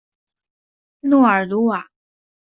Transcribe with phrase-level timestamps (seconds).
[1.01, 1.87] 诺尔鲁瓦。